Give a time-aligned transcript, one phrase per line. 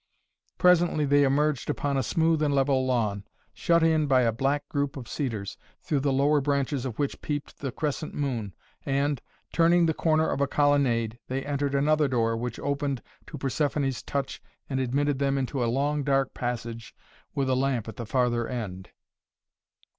[0.57, 4.97] Presently they emerged upon a smooth and level lawn, shut in by a black group
[4.97, 9.21] of cedars, through the lower branches of which peeped the crescent moon and,
[9.53, 14.41] turning the corner of a colonnade, they entered another door which opened to Persephoné's touch
[14.67, 16.95] and admitted them into a long dark passage
[17.35, 18.89] with a lamp at the farther end.